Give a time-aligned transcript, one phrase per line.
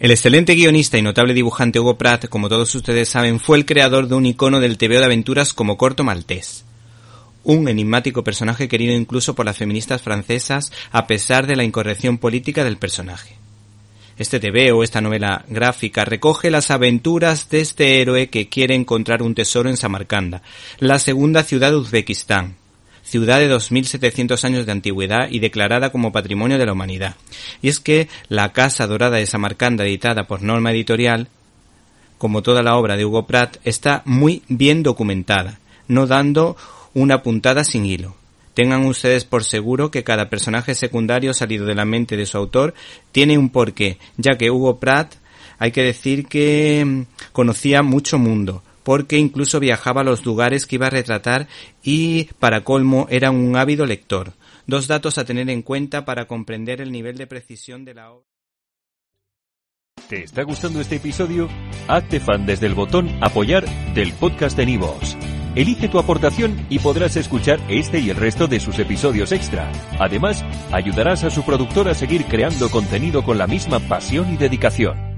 [0.00, 4.08] El excelente guionista y notable dibujante Hugo Pratt, como todos ustedes saben, fue el creador
[4.08, 6.64] de un icono del TVO de aventuras como Corto Maltés.
[7.44, 12.64] Un enigmático personaje querido incluso por las feministas francesas a pesar de la incorrección política
[12.64, 13.36] del personaje.
[14.18, 19.22] Este TV o esta novela gráfica recoge las aventuras de este héroe que quiere encontrar
[19.22, 20.42] un tesoro en Samarcanda,
[20.80, 22.56] la segunda ciudad de Uzbekistán,
[23.04, 27.16] ciudad de 2.700 años de antigüedad y declarada como Patrimonio de la Humanidad.
[27.62, 31.28] Y es que la Casa Dorada de Samarcanda, editada por Norma Editorial,
[32.18, 36.56] como toda la obra de Hugo Pratt, está muy bien documentada, no dando
[36.94, 38.16] una puntada sin hilo.
[38.54, 42.72] Tengan ustedes por seguro que cada personaje secundario salido de la mente de su autor
[43.12, 45.14] tiene un porqué, ya que Hugo Pratt
[45.58, 47.02] hay que decir que mm,
[47.32, 51.48] conocía mucho mundo, porque incluso viajaba a los lugares que iba a retratar
[51.82, 54.34] y, para colmo, era un ávido lector.
[54.66, 58.24] Dos datos a tener en cuenta para comprender el nivel de precisión de la obra.
[60.08, 61.48] ¿Te está gustando este episodio?
[61.88, 63.64] Hazte fan desde el botón Apoyar
[63.94, 65.16] del podcast de Nivos.
[65.54, 69.70] Elige tu aportación y podrás escuchar este y el resto de sus episodios extra.
[69.98, 75.13] Además, ayudarás a su productor a seguir creando contenido con la misma pasión y dedicación.